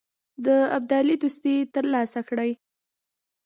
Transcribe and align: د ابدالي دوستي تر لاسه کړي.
د 0.45 0.47
ابدالي 0.77 1.15
دوستي 1.23 1.55
تر 1.75 1.85
لاسه 1.93 2.19
کړي. 2.29 2.51